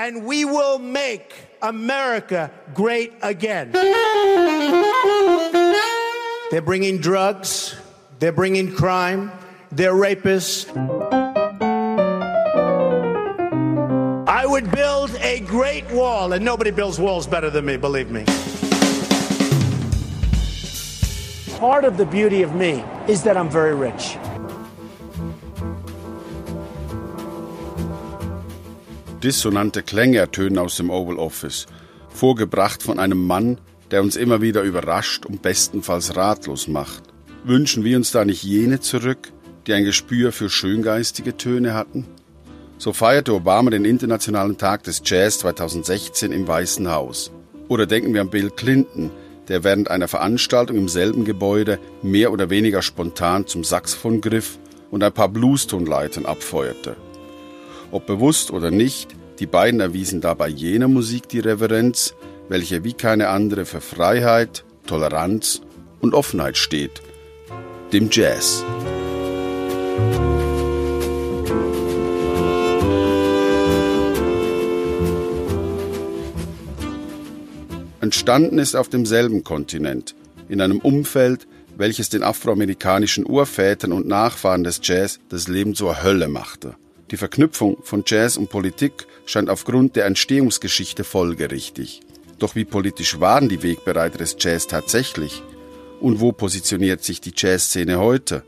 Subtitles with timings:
[0.00, 3.70] and we will make America great again.
[6.50, 7.76] They're bringing drugs,
[8.18, 9.30] they're bringing crime,
[9.70, 10.66] they're rapists.
[14.26, 18.24] I would build a great wall, and nobody builds walls better than me, believe me.
[21.58, 24.16] Part of the beauty of me is that I'm very rich.
[29.22, 31.66] Dissonante Klänge ertönen aus dem Oval Office,
[32.08, 33.58] vorgebracht von einem Mann,
[33.90, 37.02] der uns immer wieder überrascht und bestenfalls ratlos macht.
[37.44, 39.32] Wünschen wir uns da nicht jene zurück,
[39.66, 42.06] die ein Gespür für schöngeistige Töne hatten?
[42.78, 47.30] So feierte Obama den Internationalen Tag des Jazz 2016 im Weißen Haus.
[47.68, 49.10] Oder denken wir an Bill Clinton,
[49.48, 54.58] der während einer Veranstaltung im selben Gebäude mehr oder weniger spontan zum Saxophon griff
[54.90, 56.96] und ein paar Bluestonleitern abfeuerte.
[57.92, 62.14] Ob bewusst oder nicht, die beiden erwiesen dabei jener Musik die Reverenz,
[62.48, 65.60] welche wie keine andere für Freiheit, Toleranz
[66.00, 67.02] und Offenheit steht,
[67.92, 68.64] dem Jazz.
[78.00, 80.14] Entstanden ist auf demselben Kontinent,
[80.48, 86.28] in einem Umfeld, welches den afroamerikanischen Urvätern und Nachfahren des Jazz das Leben zur Hölle
[86.28, 86.74] machte.
[87.10, 92.02] Die Verknüpfung von Jazz und Politik scheint aufgrund der Entstehungsgeschichte folgerichtig.
[92.38, 95.42] Doch wie politisch waren die Wegbereiter des Jazz tatsächlich?
[96.00, 98.44] Und wo positioniert sich die Jazzszene heute?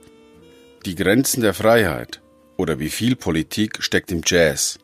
[0.86, 2.22] Die Grenzen der Freiheit
[2.56, 4.78] oder wie viel Politik steckt im Jazz?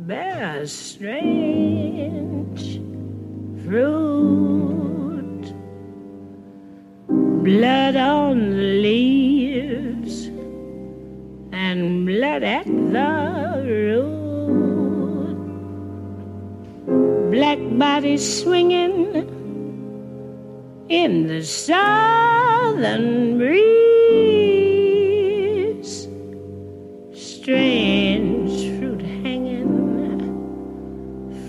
[0.07, 2.09] bear strange
[3.69, 5.45] fruit,
[7.45, 10.29] blood on the leaves
[11.53, 15.37] and blood at the root,
[17.31, 18.97] black bodies swinging
[20.89, 23.69] in the southern breeze.
[27.13, 29.69] Strange fruit hanging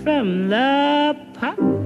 [0.04, 1.79] from the trees.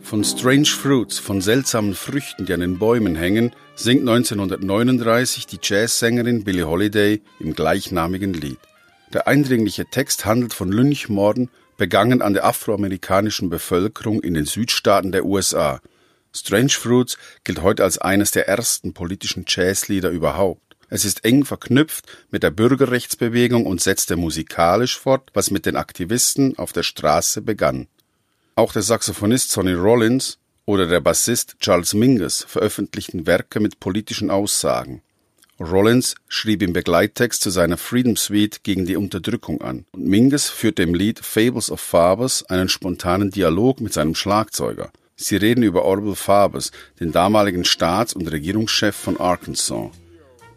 [0.00, 6.42] Von Strange Fruits, von seltsamen Früchten, die an den Bäumen hängen, singt 1939 die Jazzsängerin
[6.42, 8.58] Billie Holiday im gleichnamigen Lied.
[9.12, 15.24] Der eindringliche Text handelt von Lynchmorden, begangen an der afroamerikanischen Bevölkerung in den Südstaaten der
[15.24, 15.80] USA.
[16.34, 20.65] Strange Fruits gilt heute als eines der ersten politischen Jazzlieder überhaupt.
[20.88, 26.56] Es ist eng verknüpft mit der Bürgerrechtsbewegung und setzte musikalisch fort, was mit den Aktivisten
[26.58, 27.88] auf der Straße begann.
[28.54, 35.02] Auch der Saxophonist Sonny Rollins oder der Bassist Charles Mingus veröffentlichten Werke mit politischen Aussagen.
[35.58, 40.82] Rollins schrieb im Begleittext zu seiner Freedom Suite gegen die Unterdrückung an und Mingus führte
[40.82, 44.90] im Lied Fables of Fabers einen spontanen Dialog mit seinem Schlagzeuger.
[45.16, 49.90] Sie reden über Orville Fabers, den damaligen Staats- und Regierungschef von Arkansas.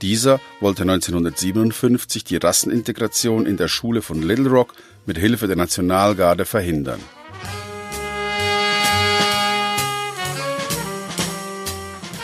[0.01, 4.73] Dieser wollte 1957 die Rassenintegration in der Schule von Little Rock
[5.05, 7.01] mit Hilfe der Nationalgarde verhindern.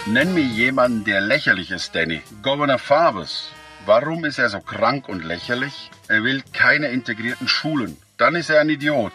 [0.08, 2.22] Nenn mir jemanden, der lächerlich ist, Danny.
[2.44, 3.50] Governor Farbes.
[3.86, 5.90] Warum ist er so krank und lächerlich?
[6.08, 7.98] Er will keine integrierten Schulen.
[8.18, 9.14] Dann ist er ein Idiot.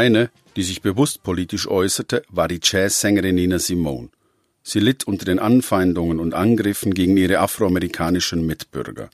[0.00, 4.08] Eine, die sich bewusst politisch äußerte, war die Jazzsängerin Nina Simone.
[4.62, 9.10] Sie litt unter den Anfeindungen und Angriffen gegen ihre afroamerikanischen Mitbürger.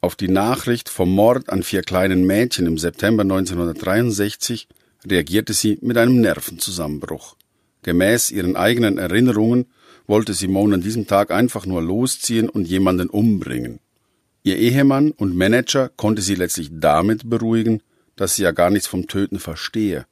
[0.00, 4.66] Auf die Nachricht vom Mord an vier kleinen Mädchen im September 1963
[5.06, 7.36] reagierte sie mit einem Nervenzusammenbruch.
[7.84, 9.66] Gemäß ihren eigenen Erinnerungen
[10.08, 13.78] wollte Simone an diesem Tag einfach nur losziehen und jemanden umbringen.
[14.42, 17.80] Ihr Ehemann und Manager konnte sie letztlich damit beruhigen,
[18.20, 20.04] dass sie ja gar nichts vom Töten verstehe.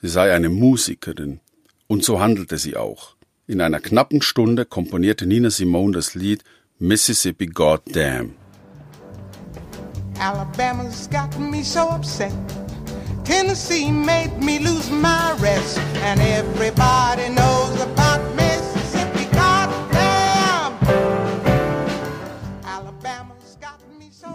[0.00, 1.40] Sie sei eine Musikerin.
[1.88, 3.16] Und so handelte sie auch.
[3.48, 6.44] In einer knappen Stunde komponierte Nina Simone das Lied
[6.78, 8.36] Mississippi Goddamn.
[10.20, 12.32] Alabama's got me so upset.
[13.24, 15.80] Tennessee made me lose my rest.
[16.04, 17.65] And everybody knows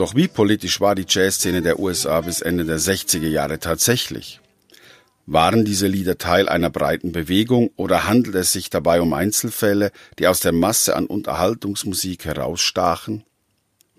[0.02, 4.40] Doch wie politisch war die Jazzszene der USA bis Ende der 60er Jahre tatsächlich?
[5.28, 10.26] Waren diese Lieder Teil einer breiten Bewegung oder handelt es sich dabei um Einzelfälle, die
[10.26, 13.26] aus der Masse an Unterhaltungsmusik herausstachen?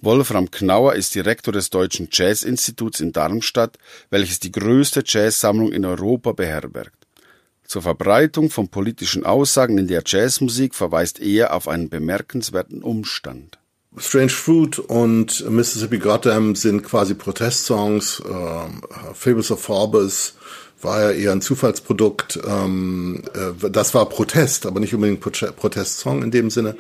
[0.01, 3.79] Wolfram Knauer ist Direktor des Deutschen Jazzinstituts in Darmstadt,
[4.11, 7.07] welches die größte Jazzsammlung in Europa beherbergt.
[7.65, 13.62] Zur Verbreitung von politischen Aussagen in der Jazzmusik verweist er auf einen bemerkenswerten Umstand.
[13.99, 18.23] Strange Fruit und Mississippi Goddam sind quasi Protestsongs.
[18.27, 18.81] Ähm,
[19.13, 20.35] Fables of Forbes
[20.81, 22.41] war ja eher ein Zufallsprodukt.
[22.47, 26.77] Ähm, äh, das war Protest, aber nicht unbedingt Protestsong in dem Sinne.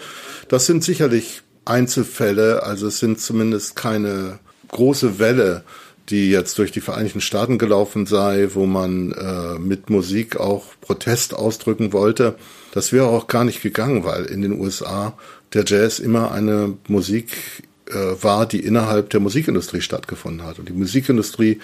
[0.48, 5.62] Das sind sicherlich Einzelfälle, also es sind zumindest keine große Welle,
[6.08, 11.34] die jetzt durch die Vereinigten Staaten gelaufen sei, wo man äh, mit Musik auch Protest
[11.34, 12.34] ausdrücken wollte.
[12.72, 15.14] Das wäre auch gar nicht gegangen, weil in den USA
[15.54, 20.58] der Jazz immer eine Musik äh, war, die innerhalb der Musikindustrie stattgefunden hat.
[20.58, 21.60] Und die Musikindustrie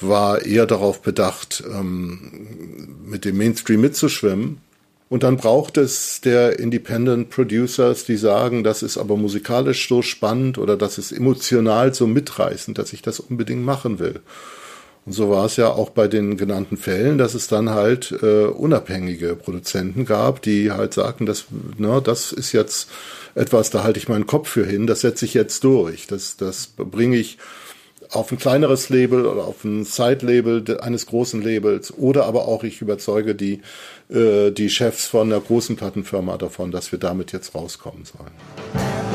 [0.00, 4.58] war eher darauf bedacht, ähm, mit dem Mainstream mitzuschwimmen.
[5.08, 10.58] Und dann braucht es der Independent Producers, die sagen, das ist aber musikalisch so spannend
[10.58, 14.20] oder das ist emotional so mitreißend, dass ich das unbedingt machen will.
[15.06, 18.46] Und so war es ja auch bei den genannten Fällen, dass es dann halt äh,
[18.46, 21.46] unabhängige Produzenten gab, die halt sagten, dass,
[21.78, 22.88] na, das ist jetzt
[23.36, 26.08] etwas, da halte ich meinen Kopf für hin, das setze ich jetzt durch.
[26.08, 27.38] Das, das bringe ich
[28.10, 32.80] auf ein kleineres Label oder auf ein Side-Label eines großen Labels oder aber auch ich
[32.80, 33.60] überzeuge die,
[34.10, 39.05] äh, die Chefs von einer großen Plattenfirma davon, dass wir damit jetzt rauskommen sollen.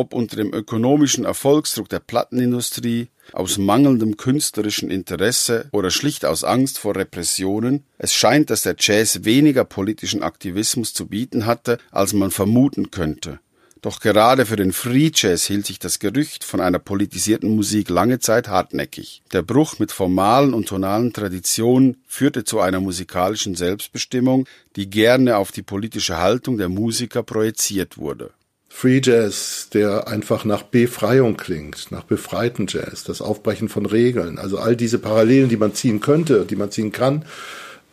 [0.00, 6.78] Ob unter dem ökonomischen Erfolgsdruck der Plattenindustrie, aus mangelndem künstlerischen Interesse oder schlicht aus Angst
[6.78, 12.30] vor Repressionen, es scheint, dass der Jazz weniger politischen Aktivismus zu bieten hatte, als man
[12.30, 13.40] vermuten könnte.
[13.82, 18.18] Doch gerade für den Free Jazz hielt sich das Gerücht von einer politisierten Musik lange
[18.18, 19.22] Zeit hartnäckig.
[19.32, 24.46] Der Bruch mit formalen und tonalen Traditionen führte zu einer musikalischen Selbstbestimmung,
[24.76, 28.32] die gerne auf die politische Haltung der Musiker projiziert wurde.
[28.72, 34.38] Free Jazz, der einfach nach Befreiung klingt, nach befreiten Jazz, das Aufbrechen von Regeln.
[34.38, 37.26] Also all diese Parallelen, die man ziehen könnte, die man ziehen kann,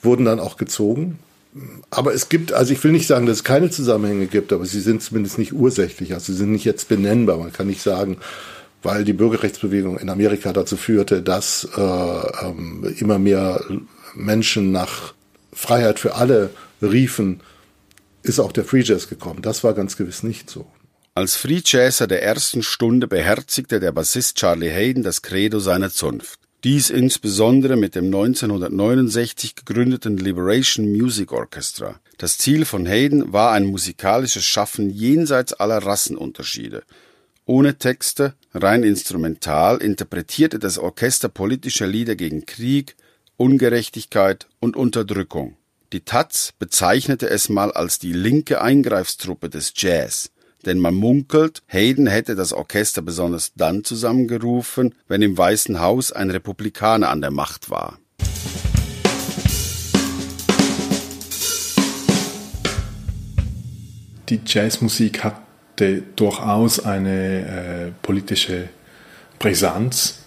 [0.01, 1.19] wurden dann auch gezogen.
[1.89, 4.79] Aber es gibt, also ich will nicht sagen, dass es keine Zusammenhänge gibt, aber sie
[4.79, 6.13] sind zumindest nicht ursächlich.
[6.13, 7.37] Also sie sind nicht jetzt benennbar.
[7.37, 8.17] Man kann nicht sagen,
[8.83, 13.61] weil die Bürgerrechtsbewegung in Amerika dazu führte, dass äh, ähm, immer mehr
[14.13, 15.13] Menschen nach
[15.51, 16.51] Freiheit für alle
[16.81, 17.41] riefen,
[18.27, 19.41] ist auch der Free Jazz gekommen.
[19.41, 20.67] Das war ganz gewiss nicht so.
[21.17, 26.39] Als Free Jazzer der ersten Stunde beherzigte der Bassist Charlie Hayden das Credo seiner Zunft.
[26.63, 31.99] Dies insbesondere mit dem 1969 gegründeten Liberation Music Orchestra.
[32.17, 36.83] Das Ziel von Hayden war ein musikalisches Schaffen jenseits aller Rassenunterschiede.
[37.45, 42.95] Ohne Texte, rein instrumental, interpretierte das Orchester politische Lieder gegen Krieg,
[43.37, 45.57] Ungerechtigkeit und Unterdrückung.
[45.93, 50.31] Die Taz bezeichnete es mal als die linke Eingreifstruppe des Jazz,
[50.65, 56.29] denn man munkelt, Hayden hätte das Orchester besonders dann zusammengerufen, wenn im Weißen Haus ein
[56.29, 57.99] Republikaner an der Macht war.
[64.27, 68.67] Die Jazzmusik hatte durchaus eine äh, politische
[69.39, 70.26] Brisanz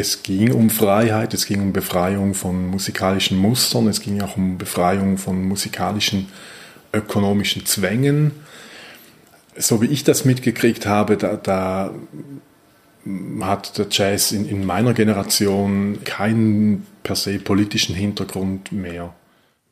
[0.00, 4.58] es ging um Freiheit, es ging um Befreiung von musikalischen Mustern, es ging auch um
[4.58, 6.28] Befreiung von musikalischen
[6.92, 8.32] ökonomischen Zwängen.
[9.56, 11.94] So wie ich das mitgekriegt habe, da, da
[13.40, 19.14] hat der Jazz in, in meiner Generation keinen per se politischen Hintergrund mehr.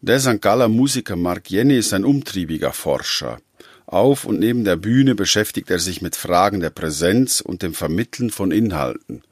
[0.00, 0.40] Der St.
[0.40, 3.38] Galler Musiker Mark Jenny ist ein umtriebiger Forscher.
[3.86, 8.30] Auf und neben der Bühne beschäftigt er sich mit Fragen der Präsenz und dem Vermitteln
[8.30, 9.22] von Inhalten.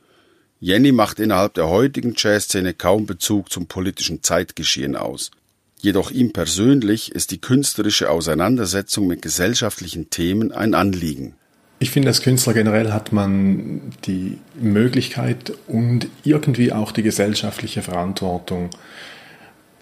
[0.61, 5.31] Jenny macht innerhalb der heutigen Jazzszene kaum Bezug zum politischen Zeitgeschehen aus.
[5.79, 11.35] Jedoch ihm persönlich ist die künstlerische Auseinandersetzung mit gesellschaftlichen Themen ein Anliegen.
[11.79, 18.71] Ich finde, als Künstler generell hat man die Möglichkeit und irgendwie auch die gesellschaftliche Verantwortung,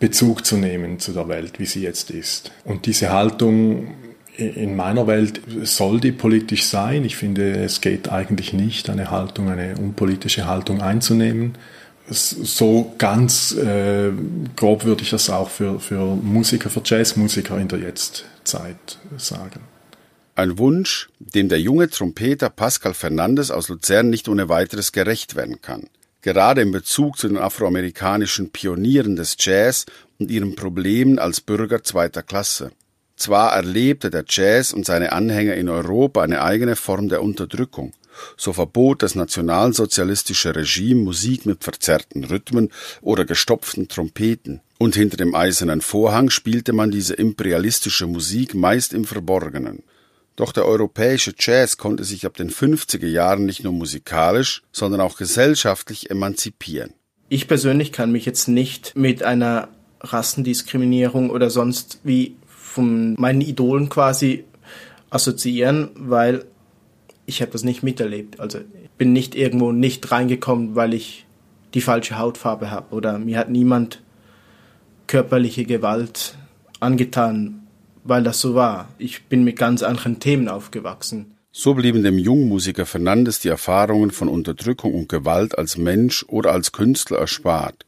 [0.01, 2.51] Bezug zu nehmen zu der Welt, wie sie jetzt ist.
[2.65, 3.95] Und diese Haltung
[4.37, 7.05] in meiner Welt soll die politisch sein.
[7.05, 11.57] Ich finde, es geht eigentlich nicht, eine Haltung, eine unpolitische Haltung einzunehmen.
[12.09, 14.11] So ganz äh,
[14.57, 19.61] grob würde ich das auch für, für Musiker, für Jazzmusiker in der Jetztzeit sagen.
[20.37, 25.63] Ein Wunsch, dem der junge Trompeter Pascal Fernandes aus Luzern nicht ohne weiteres gerecht werden
[25.63, 25.85] kann.
[26.23, 29.87] Gerade in Bezug zu den afroamerikanischen Pionieren des Jazz
[30.19, 32.73] und ihren Problemen als Bürger zweiter Klasse.
[33.17, 37.93] Zwar erlebte der Jazz und seine Anhänger in Europa eine eigene Form der Unterdrückung,
[38.37, 45.35] so verbot das nationalsozialistische Regime Musik mit verzerrten Rhythmen oder gestopften Trompeten, und hinter dem
[45.35, 49.83] eisernen Vorhang spielte man diese imperialistische Musik meist im Verborgenen.
[50.37, 55.17] Doch der europäische Jazz konnte sich ab den 50er Jahren nicht nur musikalisch, sondern auch
[55.17, 56.93] gesellschaftlich emanzipieren.
[57.29, 59.69] Ich persönlich kann mich jetzt nicht mit einer
[60.01, 62.37] Rassendiskriminierung oder sonst wie
[62.75, 64.45] von meinen Idolen quasi
[65.11, 66.45] assoziieren, weil
[67.25, 68.41] ich habe das nicht miterlebt.
[68.41, 71.25] Also ich bin nicht irgendwo nicht reingekommen, weil ich
[71.73, 74.03] die falsche Hautfarbe habe oder mir hat niemand
[75.07, 76.35] körperliche Gewalt
[76.81, 77.67] angetan,
[78.03, 78.89] weil das so war.
[78.99, 81.37] Ich bin mit ganz anderen Themen aufgewachsen.
[81.53, 86.73] So blieben dem Jungmusiker Fernandes die Erfahrungen von Unterdrückung und Gewalt als Mensch oder als
[86.73, 87.87] Künstler erspart.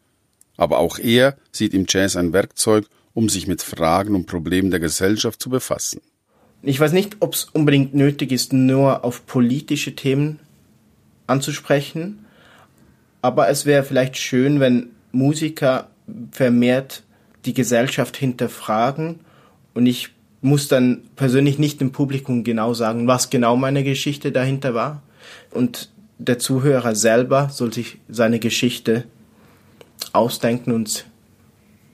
[0.56, 4.78] Aber auch er sieht im Jazz ein Werkzeug, um sich mit Fragen und Problemen der
[4.78, 6.02] Gesellschaft zu befassen.
[6.62, 10.38] Ich weiß nicht, ob es unbedingt nötig ist, nur auf politische Themen
[11.26, 12.26] anzusprechen,
[13.22, 15.88] aber es wäre vielleicht schön, wenn Musiker
[16.30, 17.04] vermehrt
[17.46, 19.20] die Gesellschaft hinterfragen
[19.72, 20.10] und ich
[20.42, 25.02] muss dann persönlich nicht dem Publikum genau sagen, was genau meine Geschichte dahinter war.
[25.50, 29.04] Und der Zuhörer selber soll sich seine Geschichte
[30.12, 31.06] ausdenken und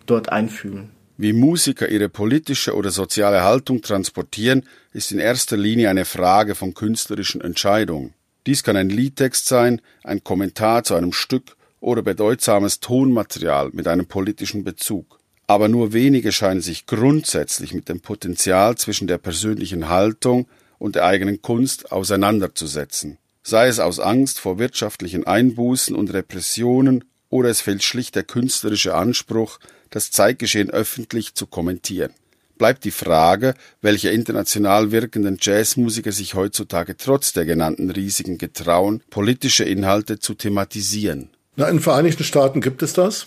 [0.06, 0.90] dort einfühlen.
[1.22, 6.74] Wie Musiker ihre politische oder soziale Haltung transportieren, ist in erster Linie eine Frage von
[6.74, 8.12] künstlerischen Entscheidungen.
[8.44, 14.06] Dies kann ein Liedtext sein, ein Kommentar zu einem Stück oder bedeutsames Tonmaterial mit einem
[14.06, 15.20] politischen Bezug.
[15.46, 20.48] Aber nur wenige scheinen sich grundsätzlich mit dem Potenzial zwischen der persönlichen Haltung
[20.80, 27.48] und der eigenen Kunst auseinanderzusetzen, sei es aus Angst vor wirtschaftlichen Einbußen und Repressionen oder
[27.48, 29.60] es fehlt schlicht der künstlerische Anspruch,
[29.92, 32.12] das Zeitgeschehen öffentlich zu kommentieren.
[32.58, 39.64] Bleibt die Frage, welche international wirkenden Jazzmusiker sich heutzutage trotz der genannten Risiken getrauen, politische
[39.64, 41.30] Inhalte zu thematisieren.
[41.56, 43.26] Na, in den Vereinigten Staaten gibt es das.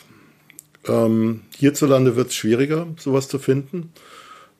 [0.87, 3.91] Ähm, hierzulande wird es schwieriger, sowas zu finden.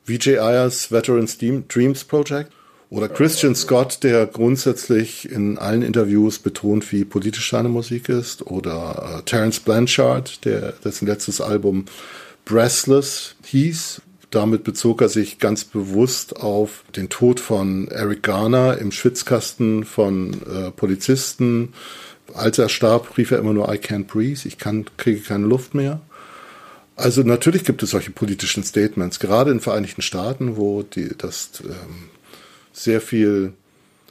[0.04, 2.52] VJ Ayers Veterans Dreams Project
[2.88, 9.18] oder Christian Scott, der grundsätzlich in allen Interviews betont, wie politisch seine Musik ist, oder
[9.18, 11.86] äh, Terence Blanchard, der dessen letztes Album
[12.44, 14.02] Breathless hieß.
[14.30, 20.34] Damit bezog er sich ganz bewusst auf den Tod von Eric Garner im Schwitzkasten von
[20.42, 21.72] äh, Polizisten.
[22.34, 25.74] Als er starb, rief er immer nur I can't breathe, ich kann, kriege keine Luft
[25.74, 26.00] mehr.
[26.96, 31.50] Also natürlich gibt es solche politischen Statements, gerade in den Vereinigten Staaten, wo die, das
[31.64, 32.10] ähm,
[32.76, 33.54] sehr viel,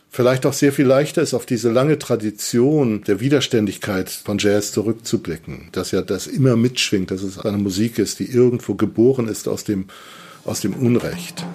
[0.10, 5.70] vielleicht auch sehr viel leichter ist, auf diese lange Tradition der Widerständigkeit von Jazz zurückzublicken.
[5.72, 9.64] Dass ja das immer mitschwingt, dass es eine Musik ist, die irgendwo geboren ist aus
[9.64, 9.86] dem,
[10.44, 11.46] aus dem Unrecht.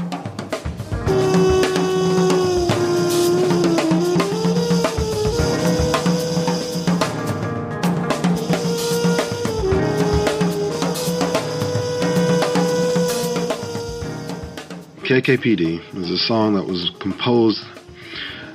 [15.10, 17.64] KKPD is a song that was composed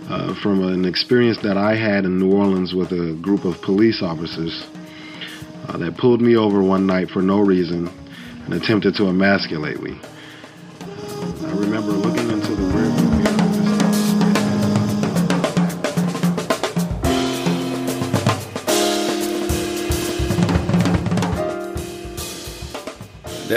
[0.08, 4.02] uh, from an experience that I had in New Orleans with a group of police
[4.02, 4.66] officers
[5.68, 7.90] uh, that pulled me over one night for no reason
[8.46, 10.00] and attempted to emasculate me.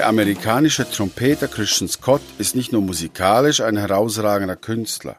[0.09, 5.19] Amerikanische Trompeter Christian Scott ist nicht nur musikalisch ein herausragender Künstler.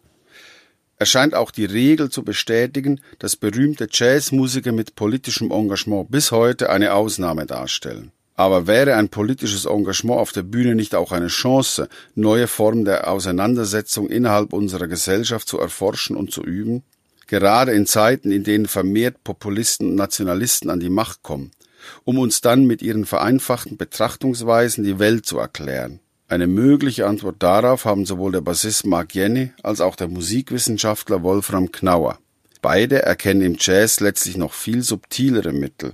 [0.97, 6.71] Er scheint auch die Regel zu bestätigen, dass berühmte Jazzmusiker mit politischem Engagement bis heute
[6.71, 8.11] eine Ausnahme darstellen.
[8.35, 13.11] Aber wäre ein politisches Engagement auf der Bühne nicht auch eine Chance, neue Formen der
[13.11, 16.83] Auseinandersetzung innerhalb unserer Gesellschaft zu erforschen und zu üben?
[17.27, 21.51] Gerade in Zeiten, in denen vermehrt Populisten und Nationalisten an die Macht kommen,
[22.03, 25.99] um uns dann mit ihren vereinfachten Betrachtungsweisen die Welt zu erklären.
[26.27, 31.71] Eine mögliche Antwort darauf haben sowohl der Bassist Mark Jenny als auch der Musikwissenschaftler Wolfram
[31.71, 32.19] Knauer.
[32.61, 35.93] Beide erkennen im Jazz letztlich noch viel subtilere Mittel,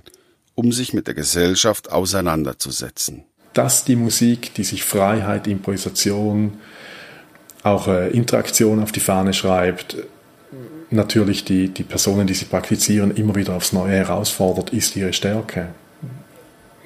[0.54, 3.24] um sich mit der Gesellschaft auseinanderzusetzen.
[3.54, 6.58] Dass die Musik, die sich Freiheit, Improvisation,
[7.62, 9.96] auch äh, Interaktion auf die Fahne schreibt,
[10.90, 15.68] natürlich die, die Personen, die sie praktizieren, immer wieder aufs Neue herausfordert, ist ihre Stärke.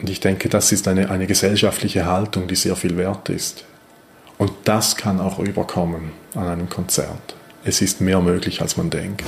[0.01, 3.65] Und ich denke, das ist eine, eine gesellschaftliche Haltung, die sehr viel wert ist.
[4.39, 7.35] Und das kann auch rüberkommen an einem Konzert.
[7.65, 9.25] Es ist mehr möglich, als man denkt.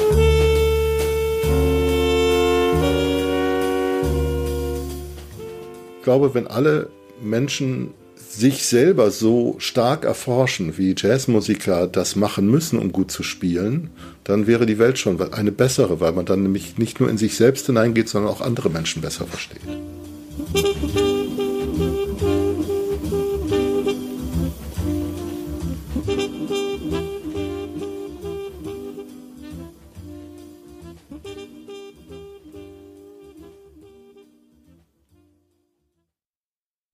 [5.99, 6.89] Ich glaube, wenn alle
[7.21, 13.91] Menschen sich selber so stark erforschen, wie Jazzmusiker das machen müssen, um gut zu spielen,
[14.25, 17.37] dann wäre die Welt schon eine bessere, weil man dann nämlich nicht nur in sich
[17.37, 19.61] selbst hineingeht, sondern auch andere Menschen besser versteht.
[20.39, 21.32] Thank you.